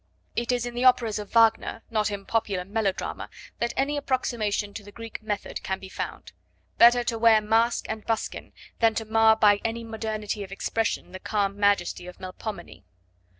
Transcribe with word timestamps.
It 0.35 0.51
is 0.51 0.65
in 0.65 0.73
the 0.73 0.83
operas 0.83 1.19
of 1.19 1.29
Wagner, 1.29 1.83
not 1.91 2.09
in 2.09 2.25
popular 2.25 2.65
melodrama, 2.65 3.29
that 3.59 3.71
any 3.77 3.97
approximation 3.97 4.73
to 4.73 4.83
the 4.83 4.91
Greek 4.91 5.21
method 5.21 5.61
can 5.61 5.77
be 5.77 5.89
found. 5.89 6.31
Better 6.79 7.03
to 7.03 7.19
wear 7.19 7.39
mask 7.39 7.85
and 7.87 8.03
buskin 8.03 8.51
than 8.79 8.95
to 8.95 9.05
mar 9.05 9.35
by 9.35 9.61
any 9.63 9.83
modernity 9.83 10.43
of 10.43 10.51
expression 10.51 11.11
the 11.11 11.19
calm 11.19 11.55
majesty 11.55 12.07
of 12.07 12.19
Melpomene. 12.19 12.83